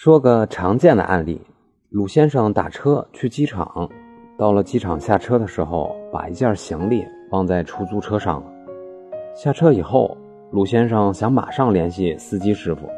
[0.00, 1.40] 说个常见的案例：
[1.88, 3.90] 鲁先生打车去机场，
[4.38, 8.46] 到了机场下车的时候，把一件行李忘在出租车上了。
[9.34, 10.16] 下车以后，
[10.52, 12.88] 鲁先生想马上联系司机师傅，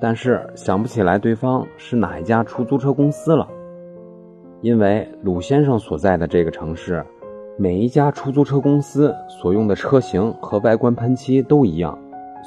[0.00, 3.46] 但是想不起来对方是哪一家出租车公司了。
[4.62, 7.06] 因为鲁先生所在的这个城市，
[7.56, 11.96] 每一家出租车公司所用的车型和外观喷漆都一样，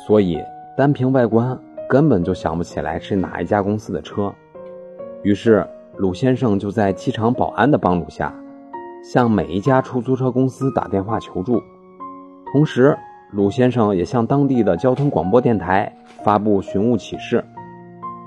[0.05, 0.37] 所以
[0.75, 1.57] 单凭外观。
[1.87, 4.33] 根本就想不起来是哪一家公司的车，
[5.23, 5.65] 于是
[5.97, 8.33] 鲁先生就在机场保安的帮助下，
[9.03, 11.61] 向每一家出租车公司打电话求助。
[12.51, 12.97] 同时，
[13.31, 17.43] 鲁先生也向当地的交通广播电台发布寻物启事，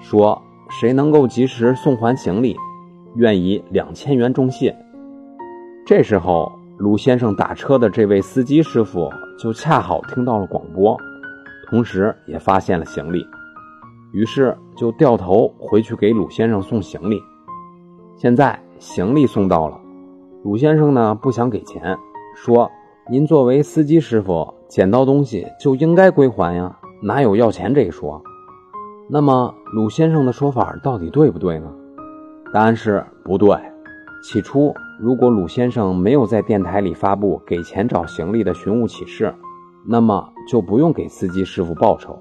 [0.01, 2.57] 说谁能够及时送还行李，
[3.17, 4.75] 愿以两千元重谢。
[5.85, 10.97] 这时候，鲁先生打车的这位司机师傅就恰好听到了广播，
[11.69, 13.27] 同时也发现了行李。
[14.13, 17.21] 于是就掉头回去给鲁先生送行李。
[18.17, 19.79] 现在行李送到了，
[20.43, 21.97] 鲁先生呢不想给钱，
[22.35, 22.71] 说
[23.11, 28.23] ：“您作为司机师傅，捡到东西就应该归还呀，哪有要钱这一说？”
[29.11, 31.73] 那么鲁先生的说法到底对不对呢？
[32.53, 33.57] 答案是不对。
[34.23, 39.33] 起初，如果鲁先生没有在电台里发布给钱找行李的寻物启事，
[39.87, 42.19] 那么就不用给司机师傅报酬。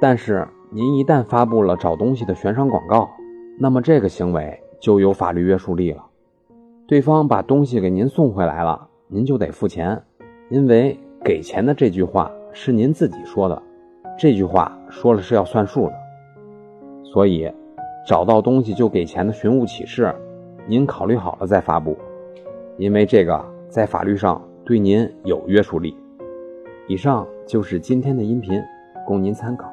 [0.00, 3.10] 但是，您一旦发布了找东西的悬赏广告，
[3.58, 6.04] 那么这个行为就有法律约束力了。
[6.86, 10.00] 对方把东西给您送回来了，您就得付钱，
[10.48, 13.60] 因为给钱的这句话是您自己说的，
[14.16, 15.92] 这句话说了是要算数的。
[17.02, 17.52] 所以，
[18.06, 20.14] 找到东西就给钱的寻物启事，
[20.68, 21.98] 您考虑好了再发布，
[22.76, 25.96] 因为这个在法律上对您有约束力。
[26.86, 28.62] 以上就是今天的音频，
[29.04, 29.68] 供您参考。